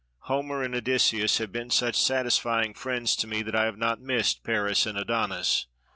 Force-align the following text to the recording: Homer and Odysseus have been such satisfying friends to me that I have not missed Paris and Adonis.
Homer 0.21 0.63
and 0.63 0.73
Odysseus 0.73 1.37
have 1.37 1.51
been 1.51 1.69
such 1.69 1.95
satisfying 1.95 2.73
friends 2.73 3.15
to 3.17 3.27
me 3.27 3.43
that 3.43 3.55
I 3.55 3.65
have 3.65 3.77
not 3.77 4.01
missed 4.01 4.43
Paris 4.43 4.87
and 4.87 4.97
Adonis. 4.97 5.67